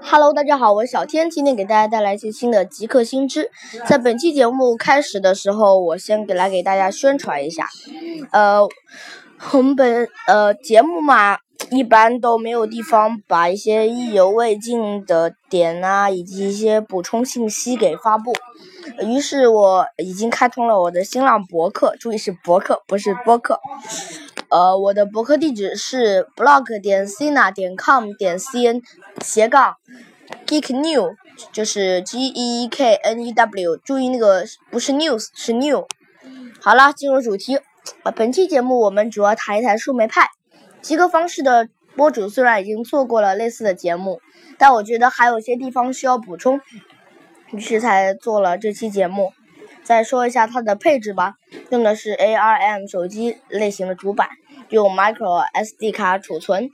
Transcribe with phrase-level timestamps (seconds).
[0.00, 3.50] Hello，大家好，我是小天，今天给大家带来一期新的极客新知。
[3.86, 7.68] 在本期节目开始的时候，我先给来给大家宣传一下。
[8.30, 8.60] 呃，
[9.52, 11.38] 我们本呃节目嘛，
[11.70, 18.32] 一般都没有地方把一些意犹未尽的点啊，以及一些补充信息给发布。
[19.02, 23.60] 于是我已经开通了我的新浪博客，注意是博客，不是播客。
[24.48, 28.80] 呃，我的博客地址是 blog 点 cina 点 com 点 cn
[29.20, 29.74] 斜杠
[30.46, 31.14] geek new，
[31.52, 35.86] 就是 g e e k n e w，注意那个不是 news 是 new。
[36.60, 37.58] 好了，进入主题。
[38.04, 40.28] 呃，本期节目我们主要谈一谈树莓派。
[40.80, 44.20] 极客方式的播主虽然已经做过了类似的节目，
[44.58, 46.60] 但我觉得还有些地方需要补充，
[47.50, 49.32] 于是才做了这期节目。
[49.86, 51.34] 再说一下它的配置吧，
[51.70, 54.28] 用的是 ARM 手机类型的主板，
[54.70, 56.72] 用 Micro SD 卡储存。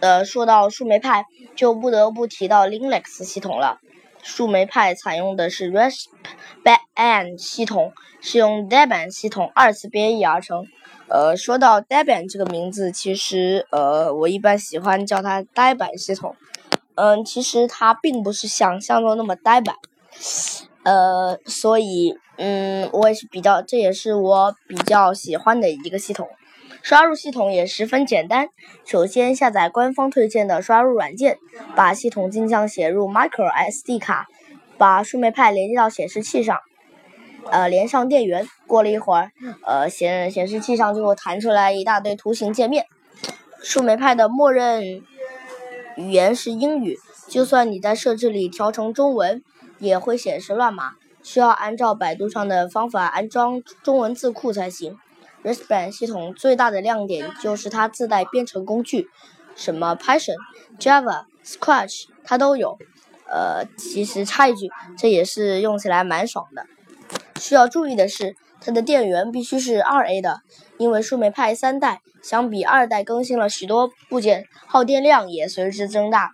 [0.00, 1.24] 呃，说到树莓派，
[1.56, 3.80] 就不得不提到 Linux 系统了。
[4.22, 10.66] 树莓派采用的是 Raspbian 系统，是用 Debian 系统二次编译而成。
[11.08, 16.36] 呃，说到 Debian 这个名字，其实呃，我一般喜欢叫它呆板系统。
[16.96, 19.76] 嗯，其实它并不是想象中那么呆板。
[20.82, 22.18] 呃，所以。
[22.36, 26.28] 嗯，我也是比较，这也是我比较喜欢的一个系统。
[26.82, 28.48] 刷入系统也十分简单，
[28.84, 31.38] 首先下载官方推荐的刷入软件，
[31.74, 34.26] 把系统镜像写入 micro SD 卡，
[34.76, 36.58] 把树莓派连接到显示器上，
[37.50, 38.46] 呃，连上电源。
[38.66, 39.30] 过了一会儿，
[39.64, 42.86] 呃，显显示器上就会弹出来一大堆图形界面。
[43.62, 44.82] 树莓派的默认
[45.96, 46.98] 语言是英语，
[47.28, 49.42] 就算你在设置里调成中文，
[49.78, 50.92] 也会显示乱码。
[51.24, 54.96] 需要按照百度上的方法安装中文字库才行。
[55.42, 59.10] Raspbian 系统最大的亮点就是它自带编程工具，
[59.56, 60.36] 什么 Python、
[60.78, 62.78] Java、Scratch 它都有。
[63.26, 66.66] 呃，其实插一句，这也是用起来蛮爽的。
[67.40, 70.40] 需要注意的是，它的电源必须是二 A 的，
[70.78, 76.32] 因为树莓派三代相比二代更新了许多部件，耗电量也随之增大。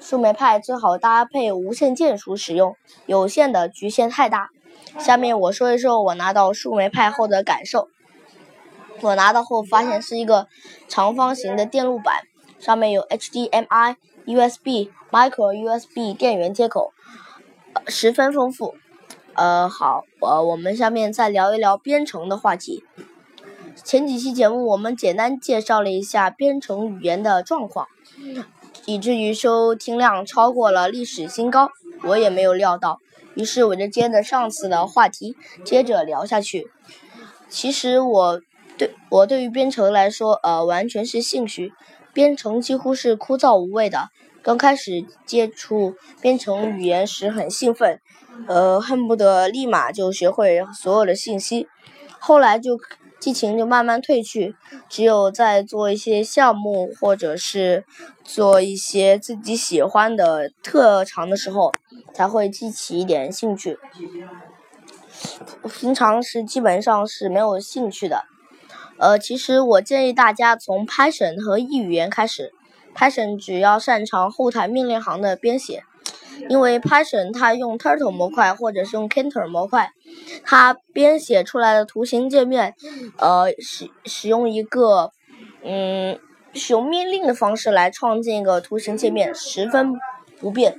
[0.00, 2.76] 树莓派最好搭配无线键鼠使用，
[3.06, 4.50] 有线的局限太大。
[4.98, 7.88] 下面我说一说我拿到树莓派后的感受。
[9.00, 10.48] 我拿到后发现是一个
[10.88, 12.22] 长方形的电路板，
[12.58, 16.92] 上面有 HDMI、USB、Micro USB 电源接口，
[17.86, 18.74] 十分丰富。
[19.34, 22.82] 呃，好，呃，我们下面再聊一聊编程的话题。
[23.84, 27.86] 前几期节目我们简单介绍了一下编程语言的状况。
[28.88, 31.68] 以至于收听量超过了历史新高，
[32.04, 33.00] 我也没有料到。
[33.34, 36.70] 于是我就接着上次的话题，接着聊下去。
[37.50, 38.40] 其实我
[38.78, 41.74] 对我对于编程来说，呃，完全是兴趣。
[42.14, 44.08] 编程几乎是枯燥无味的。
[44.40, 48.00] 刚开始接触编程语言时很兴奋，
[48.46, 51.68] 呃，恨不得立马就学会所有的信息。
[52.18, 52.80] 后来就。
[53.18, 54.54] 激情就慢慢褪去，
[54.88, 57.84] 只有在做一些项目或者是
[58.24, 61.72] 做一些自己喜欢的特长的时候，
[62.14, 63.78] 才会激起一点兴趣。
[65.78, 68.24] 平常是基本上是没有兴趣的。
[68.98, 72.52] 呃，其实我建议大家从 Python 和 E 语言开始。
[72.94, 75.82] Python 只要擅长后台命令行的编写。
[76.48, 79.90] 因为 Python 它用 Turtle 模块或者是用 Cantor 模块，
[80.44, 82.74] 它编写出来的图形界面，
[83.18, 85.12] 呃，使使用一个
[85.64, 86.18] 嗯
[86.54, 89.92] 使用命令的方式来创建一个图形界面，十分
[90.40, 90.74] 不便，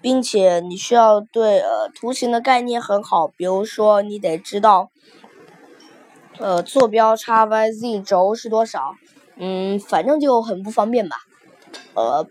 [0.00, 4.90] 并且你需要对呃图形的概念很好，比如说你得知道，
[6.38, 8.94] 呃坐标 x Y Z 轴是多少，
[9.36, 11.16] 嗯，反正就很不方便吧，
[11.94, 12.26] 呃。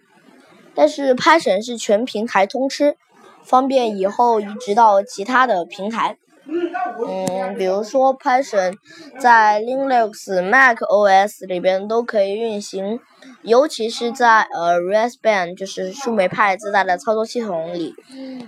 [0.75, 2.97] 但是 Python 是全平台通吃，
[3.43, 6.17] 方便以后移植到其他的平台。
[6.47, 8.75] 嗯，比如说 Python
[9.19, 12.99] 在 Linux、Mac OS 里边都可以运行，
[13.41, 17.95] 尤其是在呃 r a s p b a n 就是树莓派自带的操作系统里，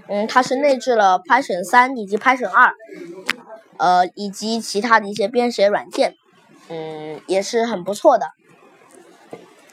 [0.07, 2.71] 嗯，它是内置了 Python 三以及 Python 二，
[3.77, 6.13] 呃，以及其他的一些编写软件，
[6.69, 8.27] 嗯，也是很不错的。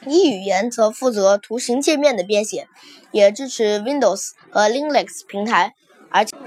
[0.07, 2.67] E 语言则负责图形界面的编写，
[3.11, 5.73] 也支持 Windows 和 Linux 平台，
[6.09, 6.37] 而且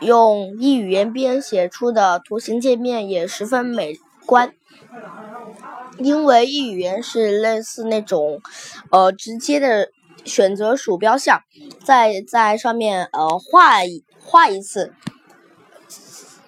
[0.00, 3.96] 用 E 语言编写出的图形界面也十分美
[4.26, 4.52] 观。
[5.98, 8.40] 因为 E 语言是类似那种，
[8.90, 9.88] 呃，直接的
[10.24, 11.40] 选择鼠标项，
[11.84, 14.92] 在在上面呃画一画一次，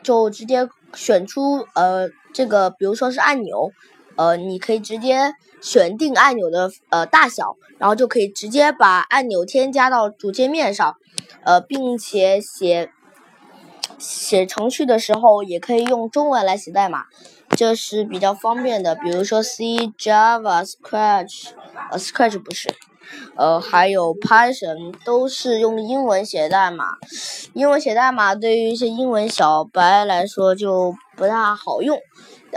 [0.02, 3.70] 就直接选出呃这个，比如说是按钮，
[4.16, 5.32] 呃，你可以直接。
[5.64, 10.94] 选定按钮的呃大小，然后就可以直接把按钮添加到主界面上，
[11.42, 12.90] 呃，并且写
[13.98, 17.06] 写程序的时候也可以用中文来写代码，
[17.56, 18.94] 这是比较方便的。
[18.94, 19.64] 比如说 C、
[19.98, 21.52] Java、Scratch，
[21.90, 22.68] 呃，Scratch 不是。
[23.36, 26.84] 呃，还有 Python 都是用英文写代码，
[27.52, 31.98] 英文写代码对于一些英文小白来说就不大好用，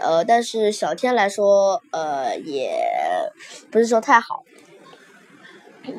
[0.02, 2.72] 呃，但是小天来说，呃，也
[3.72, 4.44] 不是说太好。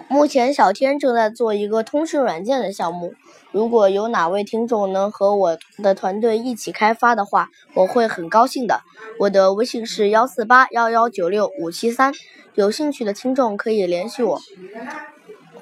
[0.08, 3.14] 目前小天正在做一个通讯软件的项目，
[3.52, 8.82] 如果有哪位听众能和我的团队一起开发的话，我会很高兴的。
[9.20, 12.12] 我的微信是幺四八幺幺九六五七三。
[12.54, 14.40] 有兴趣的听众可以联系我。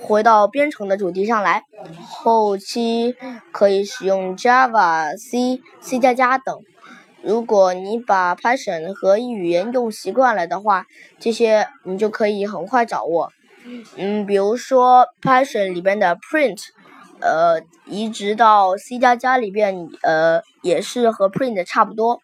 [0.00, 1.64] 回到编程的主题上来，
[2.08, 3.14] 后期
[3.52, 6.62] 可以使用 Java、C、C 加加等。
[7.26, 10.86] 如果你把 Python 和语言用习惯了的话，
[11.18, 13.32] 这些你就可以很快掌握。
[13.96, 16.60] 嗯，比如说 Python 里边的 print，
[17.20, 22.20] 呃，移植到 C 加加里边，呃，也是和 print 差不多。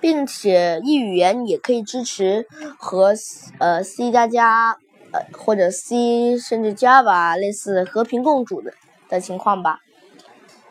[0.00, 2.46] 并且 E 语言也可以支持
[2.78, 3.14] 和
[3.58, 4.78] 呃 C 加加
[5.10, 8.72] 呃或者 C 甚至 Java 类似和平共处的
[9.08, 9.80] 的情况吧。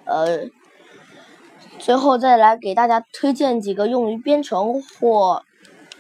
[0.06, 0.45] 呃，
[1.79, 5.44] 最后再来给大家推荐几个用于编程或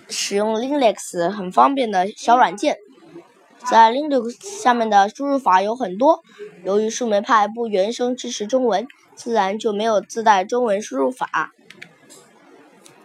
[0.09, 2.77] 使用 Linux 很方便的小软件。
[3.69, 6.21] 在 Linux 下面的输入法有很多，
[6.63, 11.51] 由于树莓派不原生支持中文，自然就没有自带中文输入法。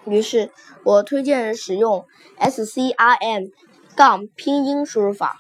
[0.05, 0.51] 于是
[0.85, 2.05] 我推荐使用
[2.39, 3.51] SCRM
[3.97, 5.39] 杠拼音输入法，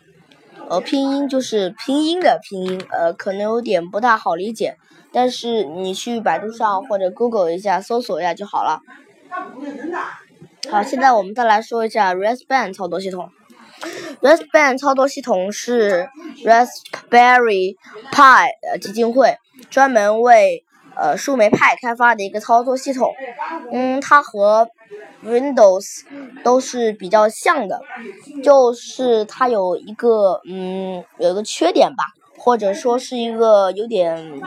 [0.68, 4.76] 呃，拼音就是拼音的拼音，呃，可能有点不太好理解，
[5.12, 8.80] 但是你去百度上或者 Google 一下搜索一下就好了。
[10.70, 13.30] 好，现在我们再来说一下 Raspberry 操作系统。
[14.20, 16.08] Raspberry 操作系统是
[16.44, 17.76] Raspberry
[18.12, 18.48] Pi
[18.80, 19.36] 基金会
[19.70, 20.64] 专门为
[20.94, 23.14] 呃，树莓派开发的一个操作系统，
[23.72, 24.68] 嗯，它和
[25.24, 26.02] Windows
[26.44, 27.80] 都是比较像的，
[28.44, 32.04] 就是它有一个嗯，有一个缺点吧，
[32.42, 34.40] 或者说是一个有点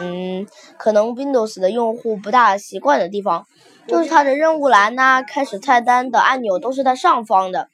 [0.00, 0.44] 嗯，
[0.76, 3.46] 可能 Windows 的用户不大习惯的地方，
[3.86, 7.68] 就是它的任务栏呐、开始菜单的按钮都是在上方的，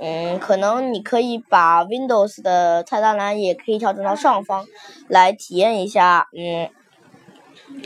[0.00, 4.66] 嗯，可能你可以把 Windows 的菜单栏也可以调整到上方，
[5.08, 6.68] 来体验一下，嗯。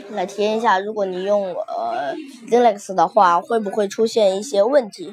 [0.09, 2.15] 来体验一下，如果你用呃
[2.47, 5.11] Linux 的话，会不会出现一些问题？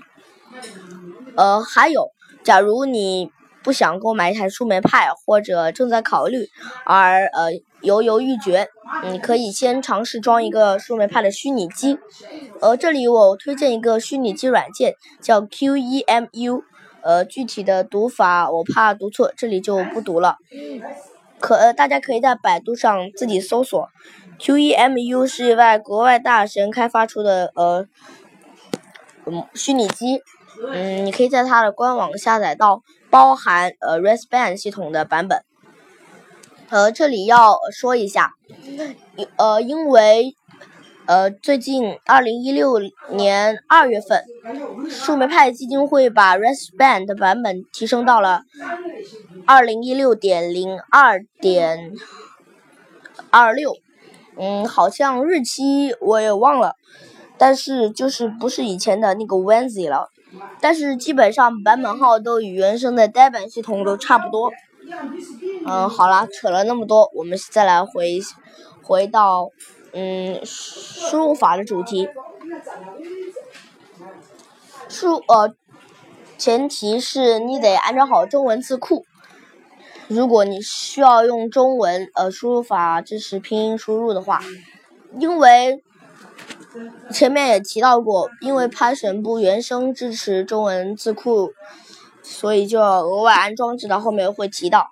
[1.36, 2.10] 呃，还有，
[2.44, 3.30] 假如你
[3.62, 6.48] 不想购买一台树莓派，或者正在考虑
[6.84, 7.50] 而呃
[7.82, 8.68] 犹犹豫决，
[9.10, 11.98] 你可以先尝试装一个树莓派的虚拟机。
[12.60, 16.62] 呃，这里我推荐一个虚拟机软件，叫 QEMU。
[17.02, 20.36] 呃，具体的读法我怕读错，这里就不读了。
[21.38, 23.88] 可呃，大家可以在百度上自己搜索。
[24.38, 27.86] QEMU 是一位国外大神开发出的呃，
[29.24, 30.20] 嗯，虚拟机，
[30.70, 35.42] 嗯，你可以在它的官网下载到包含呃 Raspberry 系统的版本。
[36.68, 38.34] 呃，这里要说一下，
[39.36, 40.36] 呃，因为
[41.06, 42.78] 呃最近二零一六
[43.10, 44.22] 年二月份，
[44.88, 48.42] 树莓派基金会把 Raspberry 的版本提升到了
[49.46, 51.92] 二零一六点零二点
[53.30, 53.72] 二六。
[54.38, 56.76] 嗯，好像日期我也忘了，
[57.36, 60.08] 但是就是不是以前的那个 Wednesday 了，
[60.60, 64.52] 但是基本上版本号都与原生的 dev 系统都差不多。
[65.66, 68.20] 嗯，好了，扯了那么多，我们再来回
[68.82, 69.50] 回到
[69.92, 72.08] 嗯输入法的主题。
[74.88, 75.54] 输呃，
[76.36, 79.04] 前提是你得安装好中文字库。
[80.08, 84.42] 如果你需要用中文呃输入法支持拼音输入的话，
[85.20, 85.84] 因为
[87.10, 91.50] 前面也提到过，因为 Python 不原生支持中文字库，
[92.22, 94.90] 所以就要额外安装，直到后面会提到。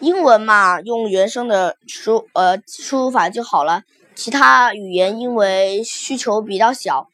[0.00, 3.82] 英文嘛，用原生的输呃输入法就好了，
[4.16, 7.08] 其他语言因为需求比较小，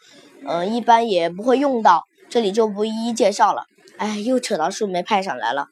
[0.47, 3.65] 嗯，一般也不会用到，这里就不一一介绍了。
[3.99, 5.67] 哎，又扯到树莓派上来了。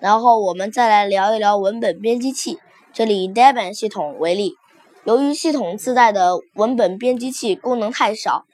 [0.00, 2.58] 然后我们再来聊一聊文本编辑器。
[2.92, 4.54] 这里以 Debian 系统为例，
[5.06, 8.44] 由于系统自带的文本编辑器功能太少，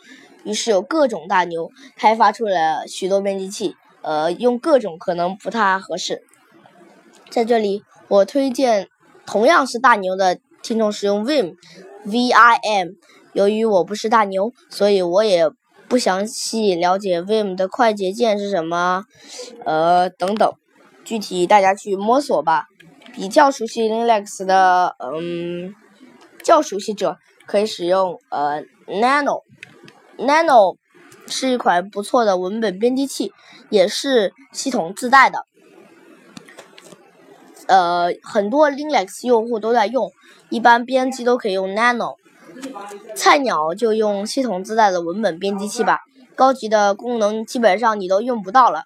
[0.44, 3.74] 于是有各种大牛开发出了许多编辑器。
[4.02, 6.22] 呃，用各种可能不太合适。
[7.30, 8.88] 在这里，我推荐
[9.24, 12.88] 同样是大牛的听众使用 Vim，V-I-M。
[13.32, 15.48] 由于我不是大牛，所以我也
[15.88, 19.04] 不详细了解 Vim 的快捷键是什么，
[19.64, 20.52] 呃，等等，
[21.04, 22.66] 具体大家去摸索吧。
[23.14, 25.74] 比较熟悉 Linux 的，嗯，
[26.42, 30.76] 较熟悉者可以使用呃 Nano，Nano
[31.26, 33.32] 是一款不错的文本编辑器，
[33.70, 35.44] 也是系统自带的。
[37.68, 40.10] 呃，很多 Linux 用户都在用，
[40.50, 42.16] 一般编辑都可以用 Nano。
[43.16, 46.00] 菜鸟就用系统自带的文本编辑器吧，
[46.34, 48.82] 高级的功能基本上你都用不到了。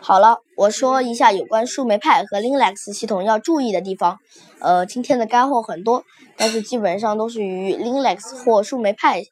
[0.00, 4.18] 好了，我说一下有关树莓派和 Linux 系统要注意的地方。
[4.60, 6.04] 呃，今天的干货很多，
[6.36, 9.24] 但是基本上都是与 Linux 或树莓派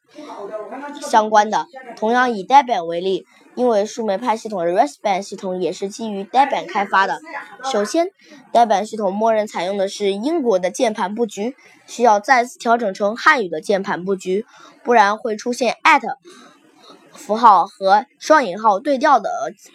[1.01, 1.65] 相关的。
[1.95, 7.19] 同样以 Debian 为例，因为树莓派系统的 Raspbian 系统也是基于 Debian 开发的。
[7.63, 8.07] 首先
[8.51, 11.55] ，Debian 系统默认采用的是英国的键盘布局，
[11.87, 14.45] 需要再次调整成汉语的键盘布局，
[14.83, 15.77] 不然会出现
[17.15, 19.29] 符号和双引号对调的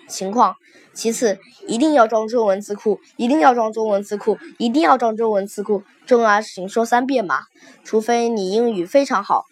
[0.09, 0.55] 情况。
[0.93, 5.83] 其次，一定要装中文字库，一定要装中文字库，一定要装中文字库。
[6.05, 7.43] 重要的事情说三遍嘛，
[7.85, 9.45] 除非你英语非常好，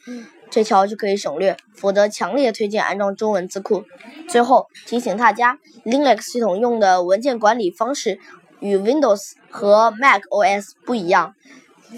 [0.51, 3.85] 这条就可以省略，否则强烈推荐安装中文字库。
[4.29, 8.19] 最后提醒大家，Linux 系统用的文件管理方式
[8.59, 11.35] 与 Windows 和 Mac OS 不一样，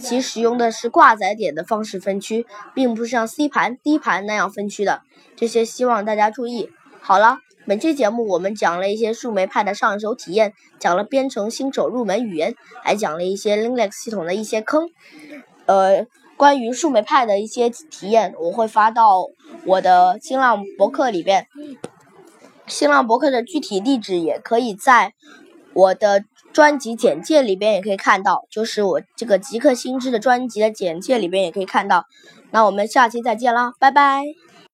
[0.00, 5.02] 其使用的是挂载点的方式分区，并不是像 C 盘、D 盘那样分区的。
[5.37, 6.70] 这些希望大家注意。
[7.00, 14.90] 好了，本期节目我们讲了一些树莓派的上手体验，讲了编程新手入门语言，还讲了一些 Linux 系统的一些坑。
[15.66, 16.06] 呃，
[16.37, 19.26] 关于树莓派的一些体验，我会发到
[19.64, 21.47] 我的新浪博客里边。
[22.66, 25.14] 新浪博客的具体地址也可以在
[25.73, 32.07] 我的专辑简介里边也可以看到，就是我这个极客新知的专辑的简介里边也可以看到。
[32.50, 34.50] 那我们下期再见啦，拜拜。